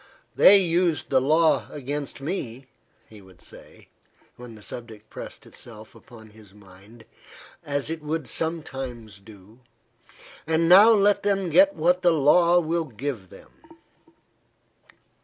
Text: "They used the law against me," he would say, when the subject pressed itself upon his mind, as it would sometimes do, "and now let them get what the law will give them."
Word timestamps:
"They 0.35 0.57
used 0.57 1.11
the 1.11 1.21
law 1.21 1.69
against 1.69 2.21
me," 2.21 2.65
he 3.07 3.21
would 3.21 3.39
say, 3.39 3.89
when 4.35 4.55
the 4.55 4.63
subject 4.63 5.11
pressed 5.11 5.45
itself 5.45 5.93
upon 5.93 6.31
his 6.31 6.55
mind, 6.55 7.05
as 7.63 7.91
it 7.91 8.01
would 8.01 8.27
sometimes 8.27 9.19
do, 9.19 9.59
"and 10.47 10.67
now 10.67 10.89
let 10.91 11.21
them 11.21 11.49
get 11.49 11.75
what 11.75 12.01
the 12.01 12.13
law 12.13 12.59
will 12.59 12.85
give 12.85 13.29
them." 13.29 13.51